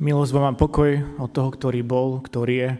Milosť 0.00 0.32
vám 0.32 0.56
pokoj 0.56 0.96
od 1.20 1.28
toho, 1.28 1.52
ktorý 1.52 1.84
bol, 1.84 2.24
ktorý 2.24 2.54
je 2.56 2.70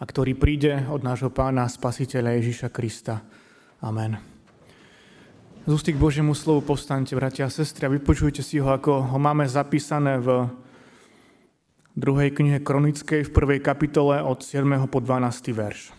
a 0.00 0.02
ktorý 0.08 0.32
príde 0.32 0.88
od 0.88 1.04
nášho 1.04 1.28
pána 1.28 1.68
spasiteľa 1.68 2.40
Ježiša 2.40 2.72
Krista. 2.72 3.20
Amen. 3.84 4.16
Z 5.68 5.70
ústy 5.76 5.92
k 5.92 6.00
Božiemu 6.00 6.32
slovu 6.32 6.64
povstaňte, 6.64 7.12
bratia 7.20 7.44
a 7.44 7.52
sestry, 7.52 7.84
a 7.84 7.92
vypočujte 7.92 8.40
si 8.40 8.64
ho, 8.64 8.72
ako 8.72 9.12
ho 9.12 9.18
máme 9.20 9.44
zapísané 9.44 10.16
v 10.16 10.48
druhej 12.00 12.32
knihe 12.32 12.64
Kronickej 12.64 13.28
v 13.28 13.34
prvej 13.36 13.60
kapitole 13.60 14.24
od 14.24 14.40
7. 14.40 14.64
po 14.88 15.04
12. 15.04 15.52
verš. 15.52 15.92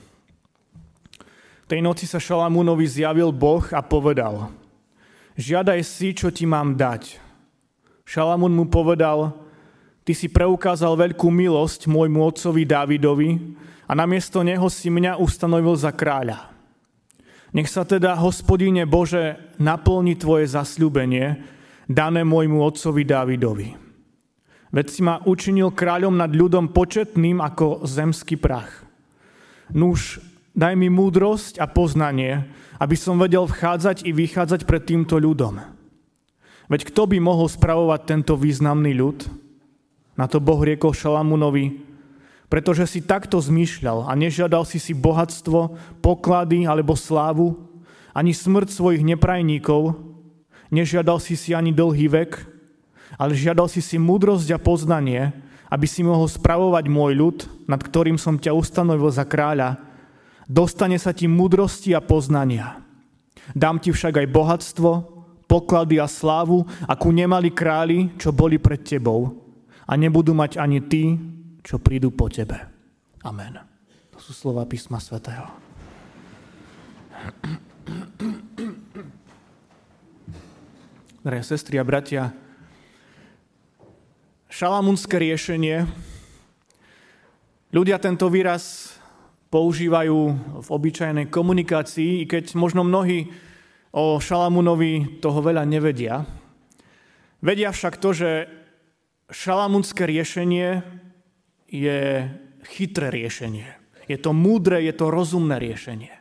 Tej 1.70 1.78
noci 1.86 2.10
sa 2.10 2.18
Šalamúnovi 2.18 2.90
zjavil 2.90 3.30
Boh 3.30 3.70
a 3.70 3.86
povedal 3.86 4.50
Žiadaj 5.38 5.80
si, 5.86 6.18
čo 6.18 6.34
ti 6.34 6.50
mám 6.50 6.74
dať. 6.74 7.22
Šalamún 8.02 8.58
mu 8.58 8.66
povedal, 8.66 9.45
Ty 10.06 10.14
si 10.14 10.30
preukázal 10.30 10.94
veľkú 10.94 11.34
milosť 11.34 11.90
môjmu 11.90 12.22
otcovi 12.22 12.62
Dávidovi 12.62 13.58
a 13.90 13.98
namiesto 13.98 14.46
neho 14.46 14.70
si 14.70 14.94
mňa 14.94 15.18
ustanovil 15.18 15.74
za 15.74 15.90
kráľa. 15.90 16.54
Nech 17.50 17.66
sa 17.66 17.82
teda, 17.82 18.14
hospodine 18.14 18.86
Bože, 18.86 19.42
naplni 19.58 20.14
tvoje 20.14 20.46
zasľúbenie, 20.46 21.42
dané 21.90 22.22
môjmu 22.22 22.62
otcovi 22.62 23.02
Dávidovi. 23.02 23.70
Veď 24.70 24.86
si 24.94 25.02
ma 25.02 25.24
učinil 25.26 25.74
kráľom 25.74 26.14
nad 26.14 26.30
ľudom 26.30 26.70
početným 26.70 27.42
ako 27.42 27.88
zemský 27.88 28.38
prach. 28.38 28.86
Nuž, 29.74 30.22
daj 30.54 30.78
mi 30.78 30.92
múdrosť 30.92 31.58
a 31.58 31.66
poznanie, 31.66 32.46
aby 32.78 32.94
som 32.94 33.18
vedel 33.18 33.48
vchádzať 33.48 34.06
i 34.06 34.12
vychádzať 34.14 34.70
pred 34.70 34.84
týmto 34.86 35.18
ľudom. 35.18 35.64
Veď 36.70 36.94
kto 36.94 37.10
by 37.10 37.18
mohol 37.24 37.50
spravovať 37.50 38.02
tento 38.06 38.38
významný 38.38 38.94
ľud? 38.94 39.45
Na 40.16 40.32
to 40.32 40.40
Boh 40.40 40.64
riekol 40.64 40.96
Šalamúnovi, 40.96 41.84
pretože 42.48 42.88
si 42.88 43.04
takto 43.04 43.36
zmýšľal 43.36 44.08
a 44.08 44.12
nežiadal 44.16 44.64
si 44.64 44.80
si 44.80 44.96
bohatstvo, 44.96 45.76
poklady 46.00 46.64
alebo 46.64 46.96
slávu, 46.96 47.60
ani 48.16 48.32
smrť 48.32 48.72
svojich 48.72 49.04
neprajníkov, 49.04 50.00
nežiadal 50.72 51.20
si 51.20 51.36
si 51.36 51.52
ani 51.52 51.76
dlhý 51.76 52.08
vek, 52.08 52.32
ale 53.20 53.36
žiadal 53.36 53.68
si 53.68 53.84
si 53.84 54.00
múdrosť 54.00 54.56
a 54.56 54.60
poznanie, 54.60 55.36
aby 55.68 55.84
si 55.84 56.00
mohol 56.00 56.32
spravovať 56.32 56.86
môj 56.88 57.12
ľud, 57.20 57.38
nad 57.68 57.82
ktorým 57.84 58.16
som 58.16 58.40
ťa 58.40 58.56
ustanovil 58.56 59.12
za 59.12 59.28
kráľa, 59.28 59.76
dostane 60.48 60.96
sa 60.96 61.12
ti 61.12 61.28
múdrosti 61.28 61.92
a 61.92 62.00
poznania. 62.00 62.80
Dám 63.52 63.84
ti 63.84 63.92
však 63.92 64.16
aj 64.16 64.32
bohatstvo, 64.32 64.92
poklady 65.46 66.00
a 66.00 66.08
slávu, 66.08 66.64
akú 66.88 67.12
nemali 67.12 67.52
králi, 67.52 68.16
čo 68.16 68.32
boli 68.32 68.56
pred 68.56 68.80
tebou 68.80 69.45
a 69.86 69.94
nebudú 69.94 70.34
mať 70.34 70.58
ani 70.58 70.82
tí, 70.82 71.18
čo 71.62 71.78
prídu 71.82 72.14
po 72.14 72.30
tebe. 72.30 72.58
Amen. 73.26 73.62
To 74.14 74.20
sú 74.22 74.34
slova 74.34 74.66
písma 74.66 75.02
svätého. 75.02 75.50
Drahé 81.26 81.42
sestry 81.42 81.82
a 81.82 81.86
bratia, 81.86 82.30
šalamúnske 84.46 85.18
riešenie, 85.18 85.90
ľudia 87.74 87.98
tento 87.98 88.30
výraz 88.30 88.94
používajú 89.50 90.18
v 90.62 90.68
obyčajnej 90.70 91.34
komunikácii, 91.34 92.22
i 92.22 92.26
keď 92.30 92.54
možno 92.54 92.86
mnohí 92.86 93.34
o 93.96 94.20
Šalamúnovi 94.20 95.24
toho 95.24 95.40
veľa 95.40 95.64
nevedia. 95.64 96.28
Vedia 97.40 97.72
však 97.72 97.96
to, 97.98 98.12
že 98.12 98.30
šalamúnske 99.30 100.06
riešenie 100.06 100.86
je 101.70 102.30
chytré 102.66 103.08
riešenie. 103.10 103.66
Je 104.06 104.18
to 104.22 104.34
múdre, 104.34 104.82
je 104.86 104.94
to 104.94 105.10
rozumné 105.10 105.58
riešenie. 105.58 106.14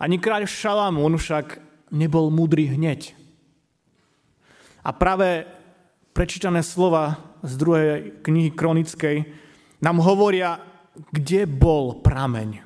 Ani 0.00 0.16
kráľ 0.16 0.48
Šalamún 0.48 1.20
však 1.20 1.60
nebol 1.92 2.32
múdry 2.32 2.72
hneď. 2.72 3.12
A 4.80 4.96
práve 4.96 5.44
prečítané 6.16 6.64
slova 6.64 7.20
z 7.44 7.52
druhej 7.60 7.90
knihy 8.24 8.50
kronickej 8.56 9.28
nám 9.84 10.00
hovoria, 10.00 10.56
kde 11.12 11.44
bol 11.44 12.00
prameň 12.00 12.64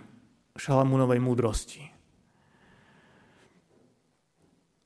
Šalamúnovej 0.55 1.19
múdrosti. 1.19 1.83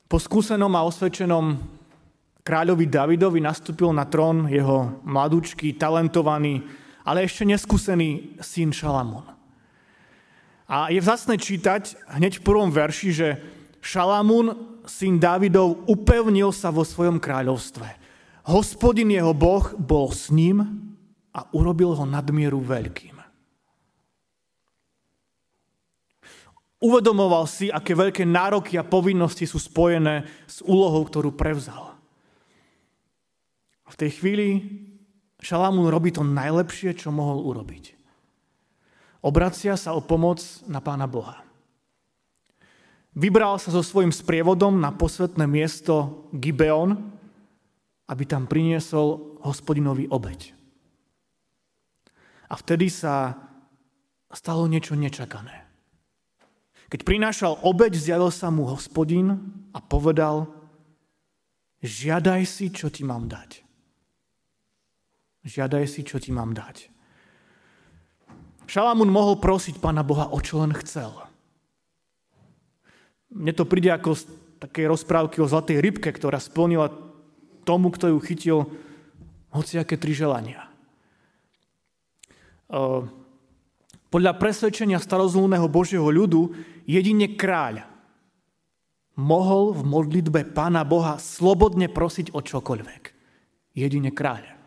Po 0.09 0.17
skúsenom 0.17 0.73
a 0.73 0.81
osvedčenom 0.89 1.77
kráľovi 2.49 2.89
Davidovi 2.89 3.37
nastúpil 3.37 3.93
na 3.93 4.09
trón 4.09 4.49
jeho 4.49 4.97
mladúčky, 5.05 5.77
talentovaný, 5.77 6.65
ale 7.05 7.29
ešte 7.29 7.45
neskúsený 7.45 8.41
syn 8.41 8.73
Šalamún. 8.73 9.21
A 10.65 10.89
je 10.89 10.97
vzácne 10.97 11.37
čítať 11.37 11.93
hneď 12.09 12.41
v 12.41 12.45
prvom 12.49 12.73
verši, 12.73 13.09
že 13.13 13.37
Šalamún, 13.85 14.81
syn 14.89 15.21
Davidov, 15.21 15.85
upevnil 15.85 16.49
sa 16.49 16.73
vo 16.73 16.81
svojom 16.81 17.21
kráľovstve. 17.21 17.85
Hospodin 18.49 19.13
jeho 19.13 19.37
boh 19.37 19.69
bol 19.77 20.09
s 20.09 20.33
ním 20.33 20.65
a 21.29 21.45
urobil 21.53 21.93
ho 21.93 22.09
nadmieru 22.09 22.65
veľkým. 22.65 23.21
Uvedomoval 26.81 27.45
si, 27.45 27.69
aké 27.69 27.93
veľké 27.93 28.25
nároky 28.25 28.73
a 28.79 28.87
povinnosti 28.87 29.45
sú 29.45 29.61
spojené 29.61 30.25
s 30.49 30.65
úlohou, 30.65 31.05
ktorú 31.05 31.35
prevzal. 31.37 31.98
V 33.89 33.95
tej 33.97 34.11
chvíli 34.21 34.47
Šalamún 35.39 35.87
robí 35.87 36.11
to 36.11 36.21
najlepšie, 36.21 36.93
čo 36.99 37.15
mohol 37.15 37.47
urobiť. 37.47 37.95
Obracia 39.23 39.75
sa 39.79 39.95
o 39.95 40.03
pomoc 40.03 40.43
na 40.67 40.83
pána 40.83 41.07
Boha. 41.07 41.43
Vybral 43.15 43.59
sa 43.59 43.71
so 43.71 43.83
svojím 43.83 44.11
sprievodom 44.11 44.79
na 44.79 44.95
posvetné 44.95 45.43
miesto 45.47 46.27
Gibeon, 46.35 46.95
aby 48.07 48.23
tam 48.23 48.47
priniesol 48.47 49.39
hospodinový 49.43 50.07
obeď. 50.11 50.55
A 52.51 52.53
vtedy 52.59 52.91
sa 52.91 53.35
stalo 54.31 54.67
niečo 54.67 54.95
nečakané. 54.95 55.67
Keď 56.89 57.05
prinášal 57.05 57.61
obeď, 57.61 57.95
zjavil 57.95 58.33
sa 58.33 58.49
mu 58.49 58.65
hospodin 58.65 59.37
a 59.71 59.79
povedal, 59.79 60.49
žiadaj 61.85 62.41
si, 62.49 62.73
čo 62.73 62.89
ti 62.89 63.05
mám 63.05 63.29
dať. 63.29 63.68
Žiadaj 65.49 65.83
si, 65.89 66.05
čo 66.05 66.21
ti 66.21 66.29
mám 66.29 66.53
dať. 66.53 66.93
Šalamún 68.69 69.09
mohol 69.09 69.41
prosiť 69.41 69.81
pána 69.81 70.05
Boha, 70.05 70.29
o 70.29 70.37
čo 70.37 70.61
len 70.61 70.69
chcel. 70.77 71.09
Mne 73.33 73.57
to 73.57 73.65
príde 73.65 73.89
ako 73.89 74.13
z 74.13 74.29
takej 74.61 74.85
rozprávky 74.85 75.41
o 75.41 75.49
zlatej 75.49 75.81
rybke, 75.81 76.13
ktorá 76.13 76.37
splnila 76.37 76.93
tomu, 77.65 77.89
kto 77.89 78.13
ju 78.13 78.17
chytil, 78.21 78.57
hociaké 79.49 79.97
tri 79.97 80.13
želania. 80.13 80.69
Podľa 84.13 84.33
presvedčenia 84.37 85.01
starozumného 85.01 85.65
Božieho 85.65 86.05
ľudu 86.05 86.53
jedine 86.85 87.33
kráľ 87.33 87.89
mohol 89.17 89.73
v 89.73 89.81
modlitbe 89.81 90.53
Pána 90.53 90.85
Boha 90.85 91.17
slobodne 91.17 91.89
prosiť 91.89 92.37
o 92.37 92.45
čokoľvek. 92.45 93.01
Jedine 93.73 94.13
kráľ. 94.13 94.58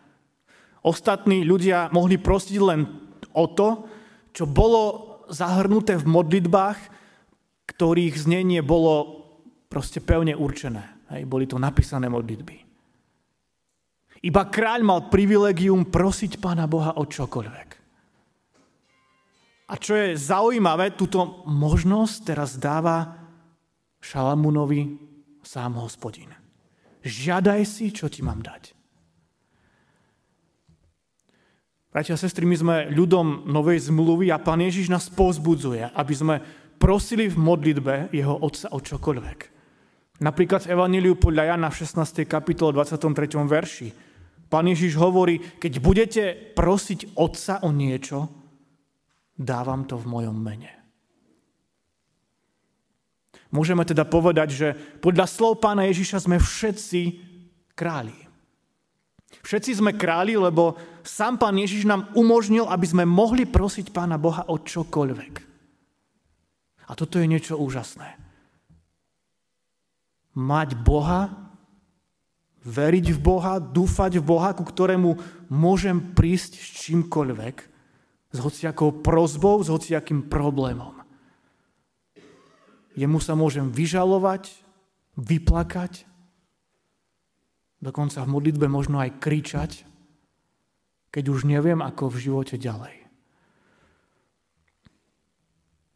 Ostatní 0.83 1.47
ľudia 1.47 1.87
mohli 1.95 2.19
prosiť 2.19 2.57
len 2.59 2.83
o 3.31 3.45
to, 3.47 3.87
čo 4.35 4.43
bolo 4.43 5.15
zahrnuté 5.31 5.95
v 5.95 6.05
modlitbách, 6.05 6.79
ktorých 7.71 8.19
znenie 8.19 8.59
bolo 8.59 9.23
proste 9.71 10.03
pevne 10.03 10.35
určené. 10.35 10.83
Hej, 11.15 11.23
boli 11.25 11.47
to 11.47 11.55
napísané 11.55 12.11
modlitby. 12.11 12.61
Iba 14.23 14.43
kráľ 14.47 14.79
mal 14.83 14.99
privilegium 15.11 15.87
prosiť 15.87 16.39
Pána 16.39 16.67
Boha 16.67 16.95
o 16.99 17.03
čokoľvek. 17.03 17.69
A 19.71 19.73
čo 19.79 19.95
je 19.95 20.19
zaujímavé, 20.19 20.93
túto 20.93 21.43
možnosť 21.47 22.15
teraz 22.27 22.59
dáva 22.59 23.19
Šalamúnovi 24.03 24.99
sám 25.39 25.79
hospodin. 25.79 26.31
Žiadaj 27.03 27.61
si, 27.67 27.91
čo 27.91 28.07
ti 28.07 28.23
mám 28.23 28.43
dať. 28.43 28.82
Bratia 31.93 32.17
a 32.17 32.23
sestry, 32.25 32.49
my 32.49 32.57
sme 32.57 32.75
ľudom 32.89 33.45
novej 33.45 33.93
zmluvy 33.93 34.33
a 34.33 34.41
Pán 34.41 34.65
Ježiš 34.65 34.89
nás 34.89 35.13
pozbudzuje, 35.13 35.93
aby 35.93 36.13
sme 36.17 36.41
prosili 36.81 37.29
v 37.29 37.37
modlitbe 37.37 38.09
jeho 38.09 38.33
Otca 38.41 38.73
o 38.73 38.81
čokoľvek. 38.81 39.39
Napríklad 40.25 40.65
v 40.65 40.73
Evangeliu 40.73 41.13
podľa 41.13 41.53
Jana 41.53 41.69
v 41.69 41.85
16. 41.85 42.25
kapitole 42.25 42.73
23. 42.73 43.13
verši. 43.45 43.87
Pán 44.49 44.65
Ježiš 44.65 44.97
hovorí, 44.97 45.37
keď 45.37 45.73
budete 45.77 46.23
prosiť 46.57 47.13
Otca 47.13 47.61
o 47.61 47.69
niečo, 47.69 48.25
dávam 49.37 49.85
to 49.85 49.93
v 49.93 50.09
mojom 50.09 50.33
mene. 50.33 50.73
Môžeme 53.53 53.85
teda 53.85 54.09
povedať, 54.09 54.49
že 54.49 54.67
podľa 54.97 55.29
slov 55.29 55.61
pána 55.61 55.85
Ježiša 55.85 56.25
sme 56.25 56.41
všetci 56.41 57.01
králi. 57.77 58.22
Všetci 59.41 59.81
sme 59.81 59.97
králi, 59.97 60.37
lebo 60.37 60.77
sám 61.01 61.41
pán 61.41 61.57
Ježiš 61.57 61.89
nám 61.89 62.13
umožnil, 62.13 62.69
aby 62.69 62.85
sme 62.85 63.03
mohli 63.09 63.49
prosiť 63.49 63.89
pána 63.89 64.21
Boha 64.21 64.45
o 64.45 64.61
čokoľvek. 64.61 65.33
A 66.87 66.91
toto 66.93 67.17
je 67.17 67.25
niečo 67.25 67.57
úžasné. 67.57 68.19
Mať 70.37 70.77
Boha, 70.77 71.33
veriť 72.63 73.05
v 73.15 73.19
Boha, 73.19 73.59
dúfať 73.59 74.21
v 74.21 74.27
Boha, 74.27 74.55
ku 74.55 74.63
ktorému 74.63 75.17
môžem 75.51 76.13
prísť 76.15 76.57
s 76.57 76.67
čímkoľvek, 76.87 77.55
s 78.33 78.37
hociakou 78.41 79.03
prozbou, 79.03 79.61
s 79.61 79.69
hociakým 79.69 80.25
problémom. 80.25 80.97
Jemu 82.93 83.17
sa 83.21 83.33
môžem 83.33 83.69
vyžalovať, 83.69 84.53
vyplakať, 85.17 86.05
dokonca 87.83 88.23
v 88.23 88.31
modlitbe 88.31 88.71
možno 88.71 89.03
aj 89.03 89.19
kričať, 89.19 89.71
keď 91.11 91.23
už 91.27 91.43
neviem, 91.43 91.83
ako 91.83 92.07
v 92.07 92.21
živote 92.31 92.55
ďalej. 92.55 92.95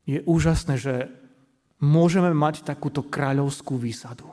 Je 0.07 0.19
úžasné, 0.27 0.75
že 0.75 1.07
môžeme 1.79 2.35
mať 2.35 2.67
takúto 2.67 3.07
kráľovskú 3.07 3.79
výsadu. 3.79 4.27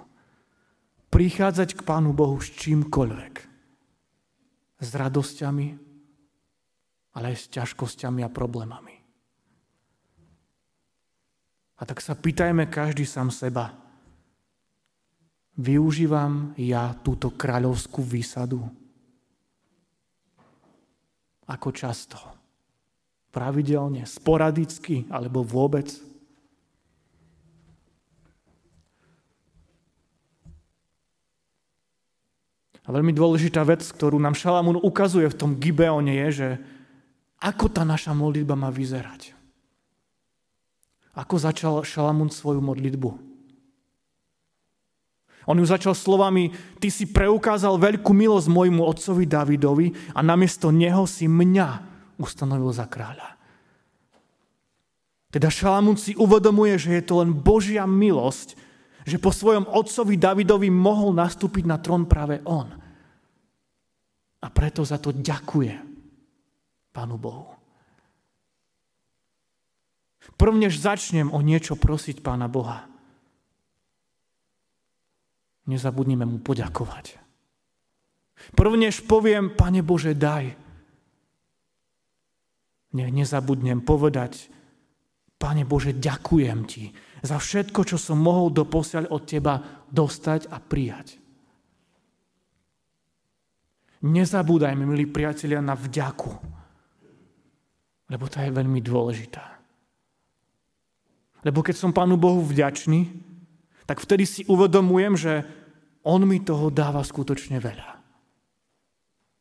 Prichádzať 1.15 1.79
k 1.79 1.81
Pánu 1.87 2.11
Bohu 2.11 2.43
s 2.43 2.51
čímkoľvek. 2.51 3.35
S 4.83 4.91
radosťami, 4.91 5.69
ale 7.15 7.25
aj 7.31 7.37
s 7.39 7.47
ťažkosťami 7.55 8.21
a 8.27 8.35
problémami. 8.35 8.95
A 11.79 11.83
tak 11.87 12.03
sa 12.03 12.19
pýtajme 12.19 12.67
každý 12.71 13.07
sám 13.07 13.31
seba, 13.31 13.84
Využívam 15.55 16.51
ja 16.59 16.91
túto 16.99 17.31
kráľovskú 17.31 18.03
výsadu? 18.03 18.67
Ako 21.47 21.71
často? 21.71 22.19
Pravidelne, 23.31 24.03
sporadicky 24.03 25.07
alebo 25.15 25.47
vôbec? 25.47 25.95
A 32.85 32.93
veľmi 32.93 33.17
dôležitá 33.17 33.65
vec, 33.65 33.81
ktorú 33.81 34.21
nám 34.21 34.37
Šalamún 34.37 34.77
ukazuje 34.77 35.25
v 35.31 35.39
tom 35.39 35.57
Gibeone 35.57 36.21
je, 36.27 36.29
že 36.35 36.49
ako 37.41 37.73
tá 37.73 37.81
naša 37.87 38.13
modlitba 38.13 38.59
má 38.59 38.69
vyzerať. 38.69 39.33
Ako 41.15 41.39
začal 41.39 41.81
Šalamún 41.87 42.29
svoju 42.29 42.61
modlitbu? 42.61 43.34
On 45.45 45.57
ju 45.57 45.67
začal 45.69 45.93
slovami, 45.93 46.49
ty 46.81 46.89
si 46.89 47.05
preukázal 47.09 47.77
veľkú 47.77 48.17
milosť 48.17 48.49
môjmu 48.49 48.81
otcovi 48.81 49.29
Davidovi 49.29 49.93
a 50.17 50.25
namiesto 50.25 50.73
neho 50.73 51.05
si 51.05 51.29
mňa 51.29 51.69
ustanovil 52.17 52.73
za 52.73 52.89
kráľa. 52.89 53.37
Teda 55.29 55.51
Šalamún 55.51 55.99
si 55.99 56.15
uvedomuje, 56.15 56.79
že 56.79 56.97
je 56.97 57.05
to 57.05 57.21
len 57.21 57.35
Božia 57.35 57.85
milosť, 57.85 58.55
že 59.05 59.21
po 59.21 59.35
svojom 59.35 59.69
otcovi 59.69 60.17
Davidovi 60.17 60.71
mohol 60.73 61.13
nastúpiť 61.13 61.65
na 61.67 61.77
trón 61.77 62.09
práve 62.09 62.41
on. 62.47 62.71
A 64.41 64.47
preto 64.49 64.87
za 64.87 64.97
to 64.97 65.13
ďakuje 65.13 65.75
Pánu 66.95 67.19
Bohu. 67.19 67.51
Prvnež 70.39 70.81
začnem 70.81 71.29
o 71.35 71.43
niečo 71.45 71.77
prosiť 71.77 72.25
Pána 72.25 72.49
Boha, 72.49 72.89
nezabudnime 75.71 76.25
mu 76.29 76.39
poďakovať. 76.41 77.21
Prvnež 78.53 79.07
poviem, 79.09 79.55
Pane 79.55 79.81
Bože, 79.81 80.13
daj. 80.13 80.53
Nech 82.95 83.11
nezabudnem 83.11 83.83
povedať, 83.83 84.51
Pane 85.39 85.65
Bože, 85.67 85.97
ďakujem 85.97 86.61
Ti 86.69 86.85
za 87.25 87.41
všetko, 87.41 87.81
čo 87.89 87.97
som 87.97 88.21
mohol 88.21 88.53
doposiaľ 88.53 89.09
od 89.09 89.23
Teba 89.25 89.57
dostať 89.89 90.53
a 90.53 90.61
prijať. 90.61 91.17
Nezabúdajme, 94.05 94.85
milí 94.85 95.09
priatelia, 95.09 95.65
na 95.65 95.73
vďaku, 95.73 96.33
lebo 98.13 98.25
to 98.29 98.37
je 98.45 98.53
veľmi 98.53 98.85
dôležitá. 98.85 99.57
Lebo 101.41 101.65
keď 101.65 101.77
som 101.81 101.97
Pánu 101.97 102.21
Bohu 102.21 102.45
vďačný, 102.45 103.09
tak 103.85 104.01
vtedy 104.01 104.25
si 104.25 104.43
uvedomujem, 104.49 105.15
že 105.17 105.45
on 106.05 106.25
mi 106.25 106.41
toho 106.41 106.69
dáva 106.69 107.01
skutočne 107.01 107.61
veľa. 107.61 108.01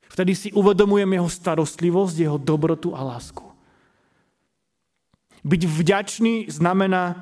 Vtedy 0.07 0.33
si 0.37 0.49
uvedomujem 0.53 1.09
jeho 1.09 1.25
starostlivosť, 1.25 2.15
jeho 2.21 2.37
dobrotu 2.37 2.93
a 2.93 3.01
lásku. 3.01 3.43
Byť 5.43 5.61
vďačný 5.65 6.47
znamená 6.53 7.19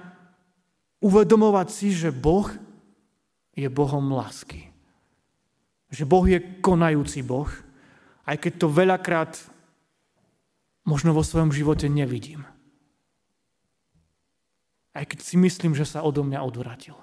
uvedomovať 1.01 1.67
si, 1.71 1.89
že 1.95 2.13
Boh 2.13 2.51
je 3.55 3.65
Bohom 3.71 4.13
lásky. 4.13 4.69
Že 5.89 6.03
Boh 6.05 6.25
je 6.27 6.39
konajúci 6.61 7.25
Boh, 7.25 7.49
aj 8.27 8.37
keď 8.37 8.53
to 8.61 8.67
veľakrát 8.69 9.33
možno 10.85 11.15
vo 11.15 11.25
svojom 11.25 11.49
živote 11.49 11.89
nevidím. 11.89 12.45
Aj 14.91 15.07
keď 15.07 15.19
si 15.23 15.39
myslím, 15.39 15.73
že 15.73 15.87
sa 15.87 16.03
odo 16.03 16.21
mňa 16.21 16.43
odvratil. 16.43 16.99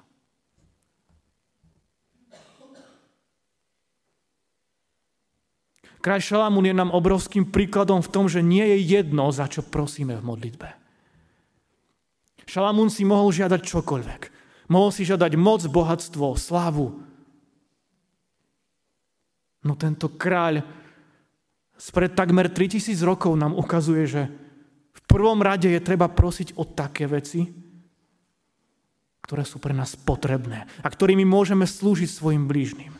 Kraj 5.98 6.30
Šalamún 6.30 6.66
je 6.66 6.74
nám 6.74 6.94
obrovským 6.94 7.50
príkladom 7.50 7.98
v 7.98 8.12
tom, 8.12 8.30
že 8.30 8.38
nie 8.38 8.62
je 8.62 8.98
jedno, 8.98 9.34
za 9.34 9.50
čo 9.50 9.66
prosíme 9.66 10.14
v 10.14 10.22
modlitbe. 10.22 10.68
Šalamún 12.48 12.88
si 12.88 13.04
mohol 13.04 13.34
žiadať 13.34 13.60
čokoľvek. 13.60 14.22
Mohol 14.72 14.90
si 14.94 15.02
žiadať 15.04 15.32
moc, 15.36 15.60
bohatstvo, 15.68 16.38
slávu. 16.38 17.02
No 19.66 19.72
tento 19.74 20.08
kráľ 20.08 20.64
spred 21.76 22.14
takmer 22.16 22.48
3000 22.48 22.94
rokov 23.04 23.36
nám 23.36 23.52
ukazuje, 23.54 24.04
že 24.06 24.22
v 24.94 25.00
prvom 25.06 25.42
rade 25.44 25.70
je 25.70 25.80
treba 25.82 26.08
prosiť 26.08 26.56
o 26.56 26.64
také 26.66 27.06
veci, 27.06 27.48
ktoré 29.22 29.44
sú 29.44 29.60
pre 29.60 29.76
nás 29.76 29.92
potrebné 29.92 30.64
a 30.80 30.88
ktorými 30.88 31.28
môžeme 31.28 31.68
slúžiť 31.68 32.08
svojim 32.08 32.48
blížnym. 32.48 32.97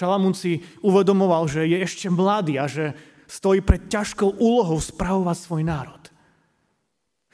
Šalamún 0.00 0.32
si 0.32 0.64
uvedomoval, 0.80 1.44
že 1.44 1.68
je 1.68 1.76
ešte 1.84 2.08
mladý 2.08 2.56
a 2.56 2.64
že 2.64 2.96
stojí 3.28 3.60
pred 3.60 3.84
ťažkou 3.92 4.40
úlohou 4.40 4.80
spravovať 4.80 5.36
svoj 5.36 5.60
národ. 5.60 6.00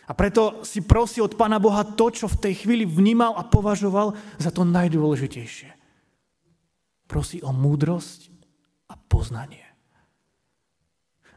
A 0.07 0.13
preto 0.19 0.67
si 0.67 0.83
prosil 0.83 1.31
od 1.31 1.39
Pána 1.39 1.63
Boha 1.63 1.87
to, 1.87 2.11
čo 2.11 2.27
v 2.27 2.43
tej 2.43 2.67
chvíli 2.67 2.83
vnímal 2.83 3.39
a 3.39 3.47
považoval 3.47 4.19
za 4.43 4.51
to 4.51 4.67
najdôležitejšie. 4.67 5.71
Prosí 7.07 7.39
o 7.47 7.55
múdrosť 7.55 8.35
a 8.91 8.99
poznanie. 8.99 9.63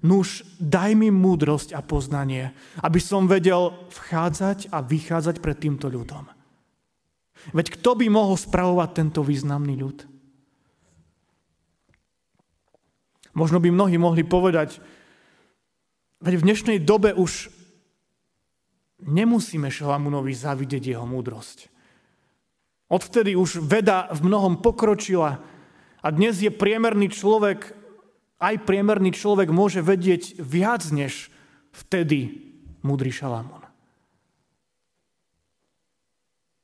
Nuž, 0.02 0.42
daj 0.58 0.98
mi 0.98 1.14
múdrosť 1.14 1.78
a 1.78 1.86
poznanie, 1.86 2.58
aby 2.82 2.98
som 2.98 3.30
vedel 3.30 3.70
vchádzať 3.94 4.74
a 4.74 4.82
vychádzať 4.82 5.46
pred 5.46 5.58
týmto 5.62 5.94
ľudom. 5.94 6.26
Veď 7.54 7.78
kto 7.78 8.02
by 8.02 8.06
mohol 8.10 8.34
spravovať 8.34 8.90
tento 8.98 9.22
významný 9.22 9.78
ľud? 9.78 10.19
Možno 13.40 13.64
by 13.64 13.72
mnohí 13.72 13.96
mohli 13.96 14.28
povedať, 14.28 14.84
veď 16.20 16.34
v 16.36 16.46
dnešnej 16.52 16.78
dobe 16.84 17.16
už 17.16 17.48
nemusíme 19.08 19.72
Šalamunovi 19.72 20.36
zavidieť 20.36 20.92
jeho 20.92 21.08
múdrosť. 21.08 21.72
Odvtedy 22.92 23.40
už 23.40 23.64
veda 23.64 24.12
v 24.12 24.28
mnohom 24.28 24.60
pokročila 24.60 25.40
a 26.04 26.08
dnes 26.12 26.36
je 26.44 26.52
priemerný 26.52 27.08
človek, 27.08 27.72
aj 28.44 28.56
priemerný 28.68 29.16
človek 29.16 29.48
môže 29.56 29.80
vedieť 29.80 30.36
viac 30.44 30.84
než 30.92 31.32
vtedy 31.72 32.52
múdry 32.84 33.16
Šalamún. 33.16 33.64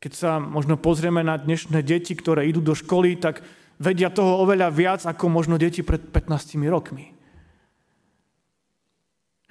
Keď 0.03 0.12
sa 0.12 0.44
možno 0.44 0.75
pozrieme 0.75 1.24
na 1.24 1.39
dnešné 1.39 1.79
deti, 1.88 2.20
ktoré 2.20 2.51
idú 2.51 2.60
do 2.60 2.75
školy, 2.75 3.15
tak 3.15 3.48
vedia 3.79 4.08
toho 4.12 4.39
oveľa 4.44 4.70
viac 4.72 5.01
ako 5.03 5.27
možno 5.27 5.60
deti 5.60 5.84
pred 5.84 6.00
15 6.00 6.60
rokmi. 6.67 7.12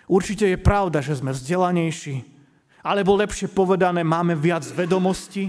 Určite 0.05 0.45
je 0.53 0.61
pravda, 0.61 1.01
že 1.01 1.17
sme 1.17 1.33
vzdelanejší, 1.33 2.25
alebo 2.85 3.17
lepšie 3.17 3.49
povedané, 3.49 4.05
máme 4.05 4.37
viac 4.37 4.65
vedomostí, 4.69 5.49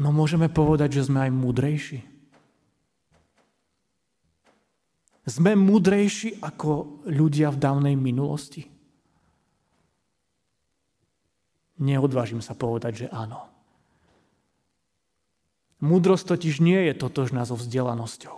no 0.00 0.08
môžeme 0.08 0.48
povedať, 0.48 1.00
že 1.00 1.12
sme 1.12 1.28
aj 1.28 1.32
múdrejší. 1.32 2.00
Sme 5.24 5.56
múdrejší 5.56 6.40
ako 6.40 7.00
ľudia 7.08 7.48
v 7.48 7.60
dávnej 7.60 7.96
minulosti? 7.96 8.68
Neodvážim 11.80 12.44
sa 12.44 12.52
povedať, 12.52 13.04
že 13.04 13.06
áno. 13.08 13.53
Múdrosť 15.84 16.32
totiž 16.32 16.64
nie 16.64 16.80
je 16.88 16.96
totožná 16.96 17.44
so 17.44 17.60
vzdelanosťou. 17.60 18.36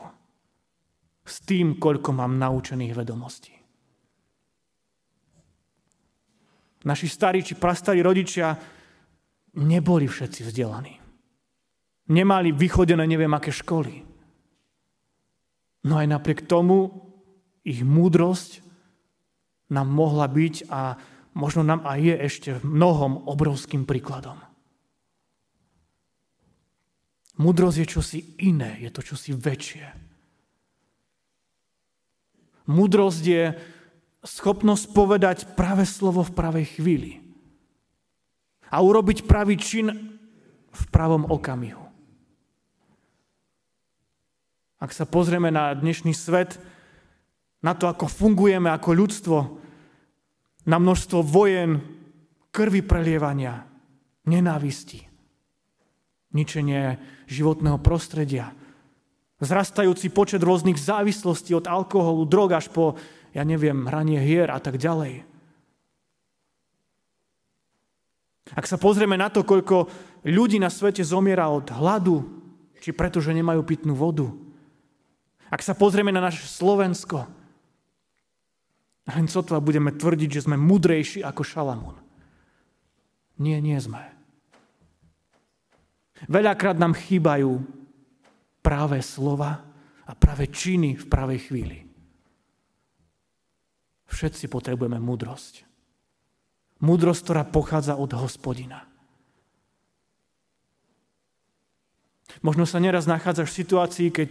S 1.26 1.36
tým, 1.46 1.78
koľko 1.78 2.10
mám 2.10 2.42
naučených 2.42 2.94
vedomostí. 2.98 3.54
Naši 6.86 7.06
starí 7.06 7.42
či 7.42 7.58
prastarí 7.58 8.02
rodičia 8.02 8.54
neboli 9.58 10.06
všetci 10.06 10.40
vzdelaní. 10.46 10.94
Nemali 12.10 12.54
vychodené 12.54 13.02
neviem 13.06 13.30
aké 13.34 13.50
školy. 13.50 14.06
No 15.86 15.98
aj 15.98 16.06
napriek 16.06 16.46
tomu 16.46 16.90
ich 17.66 17.82
múdrosť 17.82 18.62
nám 19.74 19.90
mohla 19.90 20.30
byť 20.30 20.70
a 20.70 20.94
možno 21.34 21.66
nám 21.66 21.82
aj 21.82 21.98
je 21.98 22.14
ešte 22.22 22.50
v 22.58 22.62
mnohom 22.62 23.26
obrovským 23.26 23.82
príkladom. 23.82 24.38
Múdrosť 27.36 27.76
je 27.84 27.86
čosi 27.86 28.20
iné, 28.40 28.80
je 28.80 28.88
to 28.88 29.04
čosi 29.04 29.36
väčšie. 29.36 29.86
Múdrosť 32.66 33.22
je 33.22 33.44
schopnosť 34.26 34.84
povedať 34.90 35.38
práve 35.54 35.86
slovo 35.86 36.24
v 36.26 36.34
pravej 36.34 36.66
chvíli 36.80 37.12
a 38.72 38.82
urobiť 38.82 39.28
pravý 39.28 39.54
čin 39.54 40.18
v 40.72 40.82
pravom 40.90 41.28
okamihu. 41.30 41.86
Ak 44.76 44.92
sa 44.92 45.08
pozrieme 45.08 45.48
na 45.48 45.72
dnešný 45.72 46.12
svet, 46.12 46.60
na 47.64 47.72
to, 47.72 47.88
ako 47.88 48.10
fungujeme 48.10 48.68
ako 48.68 48.90
ľudstvo, 48.92 49.38
na 50.66 50.76
množstvo 50.76 51.22
vojen, 51.24 51.80
krvi 52.50 52.82
prelievania, 52.82 53.64
nenávisti, 54.26 55.05
ničenie 56.34 56.98
životného 57.30 57.78
prostredia, 57.82 58.54
zrastajúci 59.42 60.08
počet 60.10 60.40
rôznych 60.40 60.80
závislostí 60.80 61.52
od 61.52 61.68
alkoholu, 61.68 62.24
drog 62.24 62.56
až 62.56 62.72
po, 62.72 62.96
ja 63.36 63.44
neviem, 63.44 63.84
hranie 63.84 64.20
hier 64.22 64.48
a 64.48 64.58
tak 64.58 64.80
ďalej. 64.80 65.28
Ak 68.54 68.64
sa 68.64 68.78
pozrieme 68.78 69.18
na 69.18 69.26
to, 69.26 69.42
koľko 69.42 69.90
ľudí 70.22 70.62
na 70.62 70.70
svete 70.70 71.02
zomiera 71.02 71.50
od 71.50 71.66
hladu, 71.66 72.22
či 72.78 72.94
preto, 72.94 73.18
že 73.18 73.34
nemajú 73.34 73.66
pitnú 73.66 73.98
vodu. 73.98 74.30
Ak 75.50 75.62
sa 75.62 75.74
pozrieme 75.74 76.14
na 76.14 76.22
naše 76.22 76.46
Slovensko, 76.46 77.26
len 79.06 79.26
sotva 79.30 79.62
budeme 79.62 79.94
tvrdiť, 79.94 80.30
že 80.30 80.44
sme 80.46 80.58
mudrejší 80.58 81.22
ako 81.22 81.42
Šalamún. 81.46 81.96
Nie, 83.38 83.62
nie 83.62 83.78
sme. 83.78 84.15
Veľakrát 86.24 86.80
nám 86.80 86.96
chýbajú 86.96 87.60
práve 88.64 89.04
slova 89.04 89.60
a 90.08 90.12
práve 90.16 90.48
činy 90.48 90.96
v 90.96 91.04
pravej 91.04 91.38
chvíli. 91.44 91.78
Všetci 94.08 94.48
potrebujeme 94.48 94.96
múdrosť. 94.96 95.68
Múdrosť, 96.80 97.20
ktorá 97.28 97.42
pochádza 97.44 98.00
od 98.00 98.16
hospodina. 98.16 98.88
Možno 102.40 102.64
sa 102.64 102.80
neraz 102.80 103.04
nachádzaš 103.04 103.52
v 103.52 103.58
situácii, 103.60 104.08
keď 104.12 104.30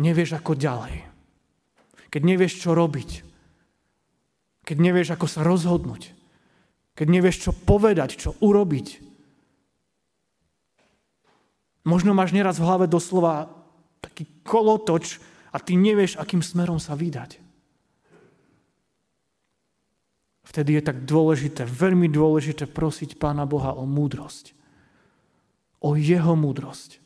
nevieš 0.00 0.36
ako 0.36 0.56
ďalej. 0.56 1.04
Keď 2.08 2.22
nevieš, 2.24 2.64
čo 2.64 2.72
robiť 2.72 3.26
keď 4.66 4.76
nevieš, 4.82 5.14
ako 5.14 5.26
sa 5.30 5.46
rozhodnúť, 5.46 6.10
keď 6.98 7.06
nevieš, 7.06 7.36
čo 7.48 7.50
povedať, 7.54 8.18
čo 8.18 8.34
urobiť. 8.42 9.05
Možno 11.86 12.18
máš 12.18 12.34
neraz 12.34 12.58
v 12.58 12.66
hlave 12.66 12.90
doslova 12.90 13.46
taký 14.02 14.26
kolotoč 14.42 15.22
a 15.54 15.62
ty 15.62 15.78
nevieš, 15.78 16.18
akým 16.18 16.42
smerom 16.42 16.82
sa 16.82 16.98
vydať. 16.98 17.38
Vtedy 20.46 20.78
je 20.78 20.82
tak 20.82 21.06
dôležité, 21.06 21.62
veľmi 21.62 22.10
dôležité 22.10 22.66
prosiť 22.66 23.14
Pána 23.22 23.46
Boha 23.46 23.78
o 23.78 23.86
múdrosť. 23.86 24.50
O 25.78 25.94
Jeho 25.94 26.34
múdrosť. 26.34 26.98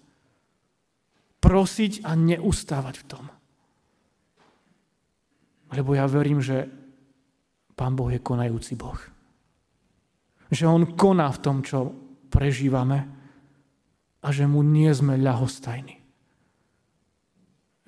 Prosiť 1.44 2.00
a 2.04 2.16
neustávať 2.16 3.04
v 3.04 3.08
tom. 3.08 3.25
Lebo 5.76 5.92
ja 5.92 6.08
verím, 6.08 6.40
že 6.40 6.68
Pán 7.76 7.96
Boh 7.96 8.08
je 8.08 8.20
konajúci 8.20 8.76
Boh. 8.80 8.96
Že 10.49 10.64
On 10.68 10.82
koná 10.96 11.28
v 11.32 11.42
tom, 11.44 11.60
čo 11.60 11.92
prežívame 12.32 13.19
a 14.20 14.28
že 14.32 14.44
mu 14.44 14.60
nie 14.60 14.92
sme 14.92 15.16
ľahostajní. 15.16 15.96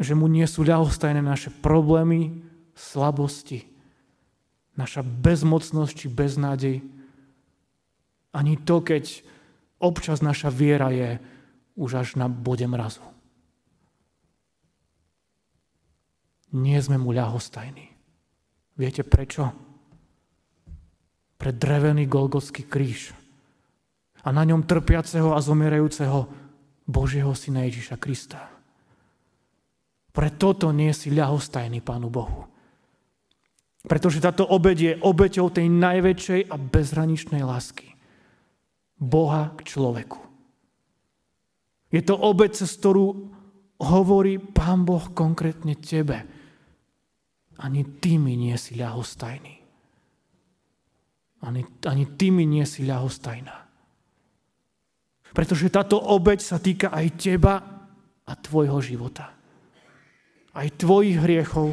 Že 0.00 0.14
mu 0.16 0.26
nie 0.26 0.44
sú 0.48 0.64
ľahostajné 0.64 1.20
naše 1.20 1.52
problémy, 1.52 2.42
slabosti, 2.72 3.68
naša 4.74 5.04
bezmocnosť 5.04 5.92
či 5.92 6.06
beznádej. 6.08 6.76
Ani 8.32 8.56
to, 8.56 8.80
keď 8.80 9.20
občas 9.76 10.24
naša 10.24 10.48
viera 10.48 10.88
je 10.88 11.20
už 11.76 11.90
až 12.00 12.08
na 12.16 12.32
bode 12.32 12.64
mrazu. 12.64 13.04
Nie 16.52 16.80
sme 16.80 16.96
mu 16.96 17.12
ľahostajní. 17.12 17.92
Viete 18.76 19.04
prečo? 19.04 19.52
pre 21.42 21.50
drevený 21.50 22.06
Golgotský 22.06 22.62
kríž 22.62 23.10
a 24.22 24.28
na 24.30 24.42
ňom 24.46 24.62
trpiaceho 24.62 25.34
a 25.34 25.42
zomierajúceho 25.42 26.30
Božieho 26.86 27.34
Syna 27.34 27.66
Ježiša 27.66 27.98
Krista. 27.98 28.50
Pre 30.12 30.28
toto 30.36 30.70
nie 30.70 30.92
si 30.92 31.10
ľahostajný 31.10 31.80
Pánu 31.80 32.12
Bohu. 32.12 32.46
Pretože 33.82 34.22
táto 34.22 34.46
obed 34.46 34.78
je 34.78 34.94
obeťou 34.94 35.50
tej 35.50 35.66
najväčšej 35.66 36.40
a 36.52 36.54
bezhraničnej 36.54 37.42
lásky. 37.42 37.98
Boha 39.02 39.50
k 39.58 39.66
človeku. 39.66 40.20
Je 41.90 42.00
to 42.06 42.14
obeď, 42.14 42.62
cez 42.62 42.78
ktorú 42.78 43.34
hovorí 43.82 44.38
Pán 44.38 44.86
Boh 44.86 45.02
konkrétne 45.10 45.74
tebe. 45.74 46.22
Ani 47.58 47.82
ty 47.98 48.22
mi 48.22 48.38
nie 48.38 48.54
si 48.54 48.78
ľahostajný. 48.78 49.54
Ani, 51.42 51.66
ani 51.90 52.04
ty 52.14 52.30
mi 52.30 52.46
nie 52.46 52.62
si 52.62 52.86
ľahostajná. 52.86 53.71
Pretože 55.32 55.72
táto 55.72 55.96
obeď 55.96 56.44
sa 56.44 56.60
týka 56.60 56.92
aj 56.92 57.06
teba 57.16 57.54
a 58.28 58.32
tvojho 58.36 58.78
života. 58.84 59.32
Aj 60.52 60.68
tvojich 60.68 61.16
hriechov. 61.16 61.72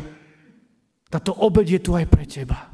Táto 1.12 1.36
obeď 1.36 1.80
je 1.80 1.82
tu 1.84 1.92
aj 1.96 2.06
pre 2.08 2.24
teba. 2.24 2.72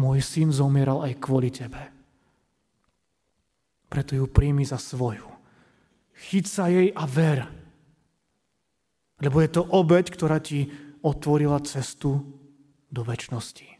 Môj 0.00 0.24
syn 0.24 0.48
zomieral 0.48 1.04
aj 1.04 1.20
kvôli 1.20 1.52
tebe. 1.52 1.92
Preto 3.90 4.16
ju 4.16 4.24
príjmi 4.30 4.64
za 4.64 4.80
svoju. 4.80 5.28
Chyť 6.30 6.44
sa 6.48 6.72
jej 6.72 6.88
a 6.94 7.04
ver. 7.04 7.44
Lebo 9.20 9.44
je 9.44 9.50
to 9.52 9.62
obeď, 9.66 10.08
ktorá 10.08 10.40
ti 10.40 10.72
otvorila 11.04 11.60
cestu 11.60 12.24
do 12.88 13.02
väčšnosti. 13.04 13.79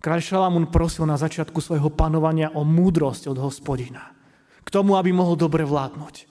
Kráľ 0.00 0.20
Šalamún 0.24 0.72
prosil 0.72 1.04
na 1.04 1.20
začiatku 1.20 1.60
svojho 1.60 1.92
panovania 1.92 2.48
o 2.56 2.64
múdrosť 2.64 3.28
od 3.28 3.38
hospodina. 3.44 4.16
K 4.64 4.68
tomu, 4.72 4.96
aby 4.96 5.12
mohol 5.12 5.36
dobre 5.36 5.68
vládnuť. 5.68 6.24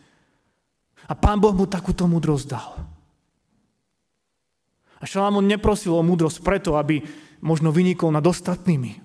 A 1.09 1.13
pán 1.13 1.37
Boh 1.37 1.53
mu 1.53 1.69
takúto 1.69 2.09
múdrosť 2.09 2.45
dal. 2.49 2.69
A 4.99 5.05
Šalamún 5.05 5.45
neprosil 5.45 5.93
o 5.93 6.01
múdrosť 6.01 6.41
preto, 6.41 6.81
aby 6.81 7.05
možno 7.45 7.69
vynikol 7.69 8.09
nad 8.09 8.25
ostatnými. 8.25 8.99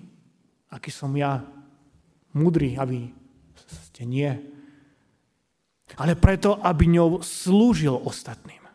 Aký 0.73 0.89
som 0.89 1.13
ja 1.13 1.45
múdry, 2.33 2.75
aby 2.75 3.13
ste 3.69 4.03
nie. 4.03 4.33
Ale 5.95 6.17
preto, 6.17 6.57
aby 6.57 6.89
ňou 6.89 7.21
slúžil 7.21 7.93
ostatným. 7.95 8.65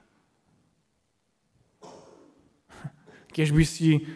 Keď 3.31 3.47
by 3.51 3.65
si 3.67 4.07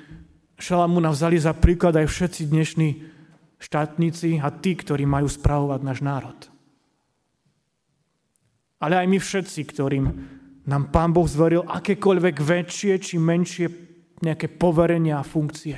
Šalamúna 0.54 1.10
vzali 1.10 1.34
za 1.38 1.50
príklad 1.50 1.98
aj 1.98 2.06
všetci 2.06 2.42
dnešní 2.46 2.88
štátnici 3.58 4.38
a 4.38 4.52
tí, 4.54 4.78
ktorí 4.78 5.02
majú 5.02 5.26
spravovať 5.26 5.80
náš 5.82 5.98
národ. 6.04 6.38
Ale 8.78 9.00
aj 9.00 9.06
my 9.08 9.18
všetci, 9.18 9.60
ktorým 9.64 10.04
nám 10.68 10.92
Pán 10.92 11.10
Boh 11.16 11.26
zveril 11.26 11.64
akékoľvek 11.64 12.36
väčšie 12.40 12.92
či 13.00 13.16
menšie 13.16 13.66
nejaké 14.20 14.48
poverenia 14.48 15.20
a 15.20 15.26
funkcie. 15.26 15.76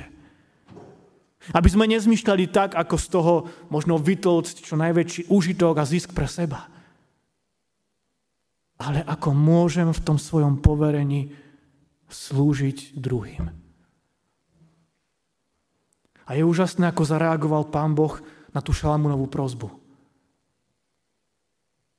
Aby 1.55 1.69
sme 1.71 1.87
nezmyšľali 1.87 2.51
tak, 2.51 2.75
ako 2.75 2.95
z 2.99 3.07
toho 3.07 3.33
možno 3.71 3.95
vytlcť 3.95 4.55
čo 4.67 4.75
najväčší 4.75 5.31
užitok 5.31 5.79
a 5.79 5.87
zisk 5.87 6.11
pre 6.11 6.27
seba. 6.27 6.67
Ale 8.77 9.01
ako 9.07 9.31
môžem 9.33 9.89
v 9.89 10.03
tom 10.03 10.19
svojom 10.19 10.59
poverení 10.59 11.33
slúžiť 12.11 12.99
druhým. 12.99 13.66
A 16.27 16.35
je 16.35 16.43
úžasné, 16.43 16.91
ako 16.91 17.07
zareagoval 17.07 17.71
pán 17.71 17.95
Boh 17.95 18.19
na 18.51 18.59
tú 18.59 18.75
Šalamúnovú 18.75 19.31
prozbu. 19.31 19.71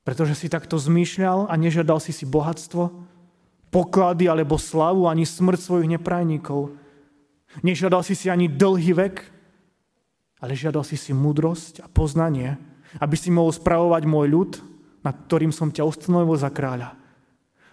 Pretože 0.05 0.37
si 0.37 0.53
takto 0.53 0.77
zmýšľal 0.77 1.49
a 1.49 1.55
nežiadal 1.57 2.01
si 2.01 2.13
si 2.13 2.29
bohatstvo, 2.29 2.93
poklady 3.69 4.29
alebo 4.29 4.61
slavu, 4.61 5.09
ani 5.09 5.25
smrť 5.25 5.61
svojich 5.61 5.89
neprajníkov. 5.97 6.77
Nežiadal 7.65 8.05
si 8.05 8.17
si 8.17 8.29
ani 8.29 8.49
dlhý 8.49 8.93
vek, 8.97 9.17
ale 10.41 10.53
žiadal 10.57 10.85
si 10.85 10.97
si 10.97 11.13
múdrosť 11.13 11.85
a 11.85 11.87
poznanie, 11.89 12.57
aby 13.01 13.17
si 13.17 13.29
mohol 13.29 13.53
spravovať 13.53 14.03
môj 14.09 14.27
ľud, 14.29 14.53
nad 15.05 15.17
ktorým 15.29 15.53
som 15.53 15.69
ťa 15.73 15.85
ustanovil 15.85 16.37
za 16.37 16.49
kráľa. 16.49 16.97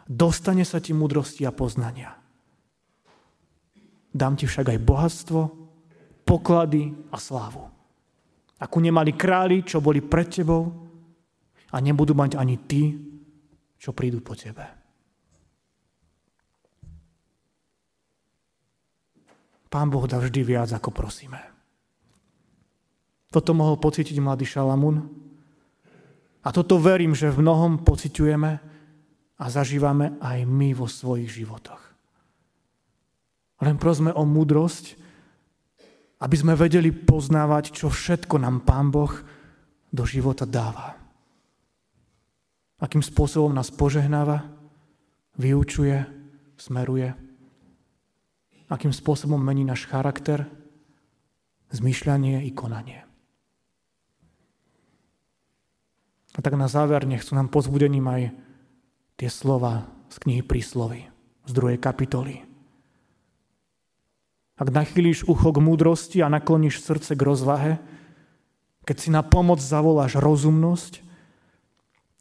Dostane 0.05 0.63
sa 0.67 0.83
ti 0.83 0.93
múdrosti 0.93 1.47
a 1.47 1.55
poznania. 1.55 2.13
Dám 4.15 4.39
ti 4.39 4.47
však 4.47 4.71
aj 4.71 4.85
bohatstvo, 4.85 5.41
poklady 6.25 6.91
a 7.13 7.21
slávu. 7.21 7.69
Ako 8.57 8.77
nemali 8.81 9.13
králi, 9.13 9.61
čo 9.61 9.77
boli 9.79 10.01
pred 10.01 10.27
tebou 10.27 10.73
a 11.69 11.77
nebudú 11.77 12.17
mať 12.17 12.35
ani 12.35 12.57
tí, 12.65 12.97
čo 13.77 13.93
prídu 13.93 14.25
po 14.25 14.33
tebe. 14.33 14.65
Pán 19.69 19.91
Boh 19.91 20.07
dá 20.07 20.17
vždy 20.23 20.41
viac, 20.41 20.71
ako 20.71 20.89
prosíme. 20.89 21.37
Toto 23.27 23.51
mohol 23.51 23.75
pocítiť 23.75 24.15
mladý 24.23 24.47
Šalamún. 24.47 25.03
A 26.45 26.49
toto 26.55 26.79
verím, 26.79 27.11
že 27.11 27.27
v 27.27 27.43
mnohom 27.43 27.83
pociťujeme 27.83 28.51
a 29.35 29.45
zažívame 29.51 30.15
aj 30.23 30.47
my 30.47 30.71
vo 30.71 30.87
svojich 30.87 31.43
životoch. 31.43 31.83
Len 33.59 33.75
prosme 33.75 34.15
o 34.15 34.23
múdrosť, 34.23 34.95
aby 36.19 36.35
sme 36.35 36.55
vedeli 36.55 36.95
poznávať, 36.95 37.75
čo 37.75 37.91
všetko 37.91 38.39
nám 38.39 38.63
Pán 38.63 38.91
Boh 38.93 39.11
do 39.91 40.03
života 40.07 40.47
dáva. 40.47 40.95
Akým 42.79 43.03
spôsobom 43.03 43.51
nás 43.51 43.71
požehnáva, 43.71 44.47
vyučuje, 45.39 46.03
smeruje. 46.55 47.11
Akým 48.71 48.91
spôsobom 48.91 49.39
mení 49.39 49.63
náš 49.67 49.87
charakter, 49.87 50.47
zmýšľanie 51.71 52.47
i 52.47 52.51
konanie. 52.55 53.03
A 56.35 56.39
tak 56.43 56.55
na 56.59 56.67
záver 56.67 57.07
nechcú 57.07 57.31
nám 57.35 57.47
pozbudením 57.47 58.07
aj 58.11 58.23
tie 59.15 59.29
slova 59.31 59.87
z 60.11 60.15
knihy 60.19 60.43
Príslovy, 60.43 61.07
z 61.47 61.51
druhej 61.55 61.79
kapitoly. 61.79 62.43
Ak 64.55 64.71
nachýliš 64.71 65.27
ucho 65.27 65.51
k 65.51 65.59
múdrosti 65.59 66.23
a 66.23 66.31
nakloníš 66.31 66.79
srdce 66.79 67.11
k 67.15 67.21
rozvahe, 67.27 67.73
keď 68.87 68.95
si 68.95 69.09
na 69.11 69.25
pomoc 69.25 69.59
zavoláš 69.59 70.15
rozumnosť, 70.15 71.03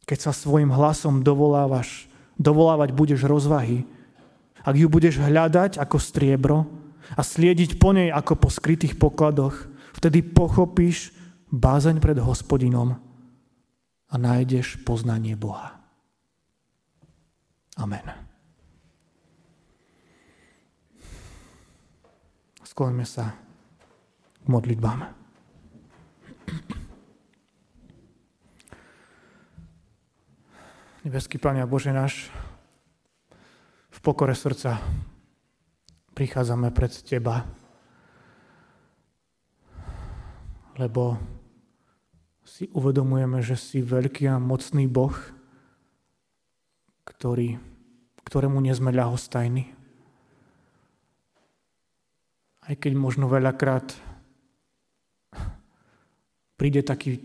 keď 0.03 0.19
sa 0.19 0.31
svojim 0.35 0.69
hlasom 0.69 1.23
dovolávaš, 1.23 2.11
dovolávať 2.35 2.91
budeš 2.91 3.23
rozvahy, 3.23 3.87
ak 4.65 4.75
ju 4.75 4.87
budeš 4.89 5.21
hľadať 5.21 5.77
ako 5.77 5.97
striebro 6.01 6.67
a 7.13 7.21
sliediť 7.21 7.77
po 7.77 7.93
nej 7.93 8.09
ako 8.09 8.33
po 8.35 8.49
skrytých 8.49 8.97
pokladoch, 8.97 9.69
vtedy 9.93 10.25
pochopíš 10.25 11.13
bázeň 11.53 12.01
pred 12.01 12.17
hospodinom 12.17 12.97
a 14.09 14.15
nájdeš 14.17 14.81
poznanie 14.83 15.37
Boha. 15.37 15.77
Amen. 17.77 18.24
Skloňme 22.65 23.05
sa 23.05 23.29
k 24.41 24.45
modlitbám. 24.49 25.05
Nebeský 31.05 31.37
Pán 31.37 31.61
a 31.61 31.69
Bože 31.69 31.93
náš, 31.93 32.33
v 33.93 33.99
pokore 34.01 34.33
srdca 34.33 34.81
prichádzame 36.17 36.73
pred 36.73 36.89
Teba, 37.05 37.45
lebo 40.81 41.21
si 42.41 42.65
uvedomujeme, 42.73 43.45
že 43.45 43.61
si 43.61 43.85
veľký 43.85 44.25
a 44.25 44.41
mocný 44.41 44.89
Boh, 44.89 45.13
ktorý, 47.05 47.61
ktorému 48.25 48.57
nie 48.57 48.73
sme 48.73 48.89
ľahostajní. 48.89 49.74
Aj 52.65 52.73
keď 52.73 52.97
možno 52.97 53.29
veľakrát 53.29 53.93
príde 56.57 56.81
taký 56.81 57.21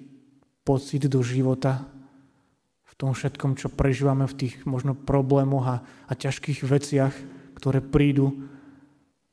pocit 0.68 1.09
do 1.09 1.24
života 1.24 1.88
v 2.85 2.92
tom 3.00 3.16
všetkom, 3.16 3.57
čo 3.57 3.72
prežívame 3.72 4.29
v 4.29 4.37
tých 4.37 4.68
možno 4.68 4.92
problémoch 4.92 5.64
a, 5.64 5.76
a 5.81 6.12
ťažkých 6.12 6.61
veciach, 6.68 7.14
ktoré 7.57 7.81
prídu. 7.81 8.37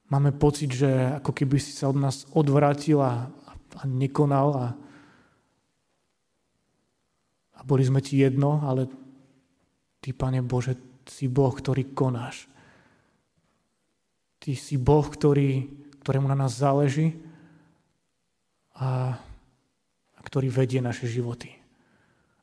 Máme 0.07 0.31
pocit, 0.31 0.71
že 0.71 1.19
ako 1.19 1.35
keby 1.35 1.59
si 1.59 1.75
sa 1.75 1.91
od 1.91 1.99
nás 1.99 2.23
odvrátil 2.31 3.03
a, 3.03 3.27
a 3.75 3.81
nekonal 3.83 4.47
a, 4.55 4.67
a 7.51 7.59
boli 7.67 7.83
sme 7.83 7.99
ti 7.99 8.23
jedno, 8.23 8.63
ale 8.63 8.87
ty, 9.99 10.15
Pane 10.15 10.39
Bože, 10.39 10.79
si 11.07 11.27
Boh, 11.27 11.51
ktorý 11.51 11.91
konáš. 11.91 12.47
Ty 14.39 14.55
si 14.55 14.79
Boh, 14.79 15.03
ktorý 15.03 15.67
ktorému 16.07 16.31
na 16.31 16.39
nás 16.39 16.55
záleží 16.55 17.19
a, 18.79 19.19
a 20.15 20.19
ktorý 20.23 20.47
vedie 20.47 20.79
naše 20.79 21.03
životy. 21.03 21.51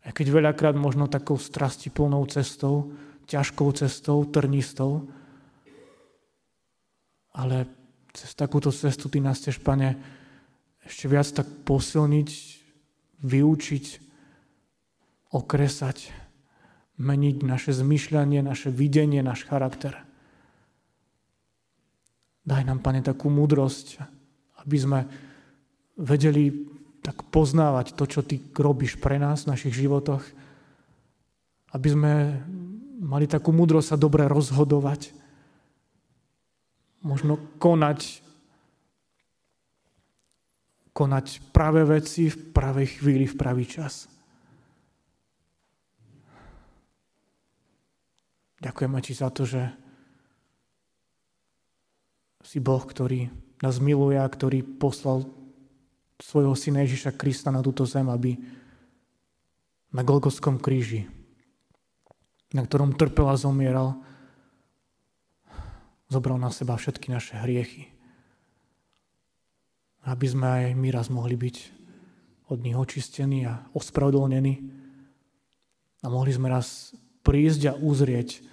A 0.04 0.12
keď 0.12 0.36
veľakrát 0.36 0.76
možno 0.76 1.08
takou 1.08 1.40
strastiplnou 1.40 2.20
cestou, 2.28 2.92
ťažkou 3.24 3.72
cestou, 3.72 4.28
trnistou, 4.28 5.08
ale 7.32 7.64
cez 8.12 8.36
takúto 8.36 8.68
cestu 8.68 9.08
ty 9.08 9.24
nás 9.24 9.40
chceš, 9.40 9.56
Pane, 9.64 9.96
ešte 10.84 11.08
viac 11.08 11.24
tak 11.32 11.48
posilniť, 11.64 12.30
vyučiť, 13.24 13.84
okresať, 15.32 16.12
meniť 17.00 17.36
naše 17.40 17.72
zmyšľanie, 17.72 18.44
naše 18.44 18.68
videnie, 18.68 19.24
náš 19.24 19.48
charakter. 19.48 20.04
Daj 22.44 22.62
nám, 22.68 22.84
Pane, 22.84 23.00
takú 23.00 23.32
múdrosť, 23.32 24.04
aby 24.60 24.76
sme 24.76 25.00
vedeli 25.96 26.68
tak 27.00 27.24
poznávať 27.32 27.96
to, 27.96 28.04
čo 28.04 28.20
Ty 28.20 28.36
robíš 28.56 29.00
pre 29.00 29.16
nás 29.16 29.44
v 29.44 29.56
našich 29.56 29.76
životoch, 29.76 30.20
aby 31.72 31.88
sme 31.88 32.12
mali 33.00 33.24
takú 33.24 33.52
múdrosť 33.52 33.96
sa 33.96 33.98
dobre 34.00 34.28
rozhodovať, 34.28 35.16
možno 37.04 37.36
konať, 37.60 38.24
konať 40.96 41.26
práve 41.52 41.84
veci 41.84 42.32
v 42.32 42.36
pravej 42.52 43.00
chvíli, 43.00 43.24
v 43.28 43.36
pravý 43.36 43.64
čas. 43.68 44.08
Ďakujeme 48.64 48.98
Ti 49.04 49.12
za 49.12 49.28
to, 49.28 49.44
že 49.44 49.83
si 52.44 52.60
Boh, 52.60 52.84
ktorý 52.84 53.32
nás 53.64 53.80
miluje 53.80 54.20
a 54.20 54.28
ktorý 54.28 54.60
poslal 54.60 55.24
svojho 56.20 56.52
syna 56.54 56.84
Ježiša 56.84 57.16
Krista 57.16 57.48
na 57.48 57.64
túto 57.64 57.88
zem, 57.88 58.06
aby 58.12 58.36
na 59.90 60.04
Golgotskom 60.04 60.60
kríži, 60.60 61.08
na 62.52 62.62
ktorom 62.62 62.94
trpel 62.94 63.26
a 63.26 63.40
zomieral, 63.40 63.98
zobral 66.12 66.38
na 66.38 66.52
seba 66.52 66.76
všetky 66.76 67.10
naše 67.10 67.34
hriechy. 67.40 67.90
Aby 70.04 70.26
sme 70.28 70.46
aj 70.46 70.64
my 70.76 70.88
raz 70.92 71.08
mohli 71.08 71.34
byť 71.34 71.56
od 72.52 72.60
nich 72.60 72.76
očistení 72.76 73.48
a 73.48 73.64
ospravedlnení 73.72 74.54
a 76.04 76.06
mohli 76.12 76.30
sme 76.36 76.52
raz 76.52 76.92
prísť 77.24 77.72
a 77.72 77.78
uzrieť 77.80 78.44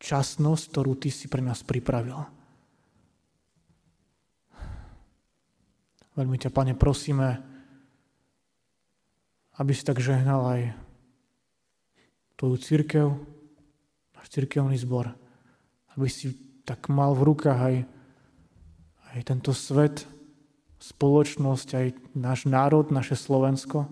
časnosť, 0.00 0.64
ktorú 0.72 0.92
Ty 1.00 1.10
si 1.12 1.26
pre 1.26 1.40
nás 1.40 1.64
pripravil. 1.64 2.16
Veľmi 6.16 6.40
ťa, 6.40 6.48
Pane, 6.48 6.72
prosíme, 6.72 7.44
aby 9.60 9.72
si 9.76 9.84
tak 9.84 10.00
žehnal 10.00 10.42
aj 10.48 10.62
Tvoju 12.36 12.56
církev, 12.60 13.06
náš 14.12 14.26
církevný 14.28 14.76
zbor, 14.76 15.12
aby 15.96 16.08
si 16.08 16.36
tak 16.68 16.92
mal 16.92 17.16
v 17.16 17.32
rukách 17.32 17.60
aj, 17.60 17.76
aj 19.16 19.20
tento 19.24 19.56
svet, 19.56 20.04
spoločnosť, 20.76 21.68
aj 21.72 21.86
náš 22.12 22.44
národ, 22.44 22.92
naše 22.92 23.16
Slovensko, 23.16 23.88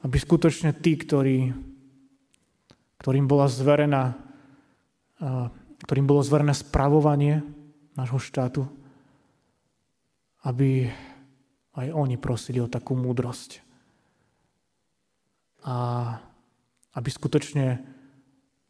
aby 0.00 0.16
skutočne 0.16 0.72
tí, 0.72 0.96
ktorí, 0.96 1.52
ktorým 3.04 3.28
bola 3.28 3.44
zverená 3.44 4.16
ktorým 5.84 6.08
bolo 6.08 6.24
zverné 6.24 6.56
spravovanie 6.56 7.44
nášho 7.94 8.20
štátu, 8.20 8.64
aby 10.44 10.88
aj 11.76 11.86
oni 11.92 12.16
prosili 12.16 12.58
o 12.60 12.72
takú 12.72 12.96
múdrosť. 12.96 13.60
A 15.68 15.76
aby 16.96 17.08
skutočne 17.12 17.84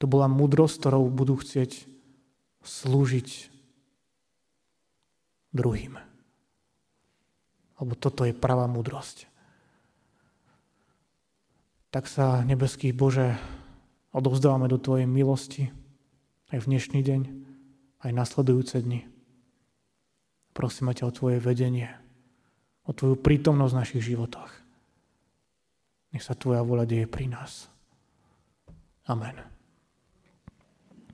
to 0.02 0.10
bola 0.10 0.26
múdrosť, 0.26 0.82
ktorou 0.82 1.06
budú 1.06 1.38
chcieť 1.38 1.86
slúžiť 2.66 3.28
druhým. 5.54 5.96
Lebo 7.80 7.92
toto 7.96 8.26
je 8.28 8.36
pravá 8.36 8.68
múdrosť. 8.68 9.30
Tak 11.90 12.06
sa, 12.06 12.46
nebeský 12.46 12.94
Bože, 12.94 13.34
odovzdávame 14.14 14.70
do 14.70 14.78
Tvojej 14.78 15.10
milosti 15.10 15.79
aj 16.50 16.58
v 16.66 16.68
dnešný 16.74 17.00
deň, 17.02 17.20
aj 18.06 18.10
nasledujúce 18.10 18.82
dni. 18.82 19.06
Prosíme 20.50 20.94
ťa 20.94 21.10
o 21.10 21.14
Tvoje 21.14 21.38
vedenie, 21.38 21.90
o 22.86 22.90
Tvoju 22.90 23.18
prítomnosť 23.18 23.72
v 23.74 23.80
našich 23.80 24.02
životoch. 24.02 24.50
Nech 26.10 26.26
sa 26.26 26.34
Tvoja 26.34 26.66
voľa 26.66 26.90
deje 26.90 27.06
pri 27.06 27.30
nás. 27.30 27.70
Amen. 29.06 29.49